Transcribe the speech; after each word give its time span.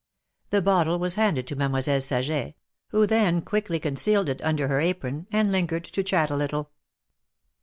The 0.49 0.63
bottle 0.63 0.97
was 0.97 1.13
handed 1.13 1.45
to 1.45 1.55
Mademoiselle 1.55 2.01
Saget, 2.01 2.55
who 2.87 3.05
then 3.05 3.39
quickly 3.43 3.79
concealed 3.79 4.29
it 4.29 4.41
under 4.43 4.67
her 4.67 4.79
apron, 4.79 5.27
and 5.31 5.51
lingered 5.51 5.83
to 5.83 6.01
chat 6.01 6.31
a 6.31 6.35
little. 6.35 6.71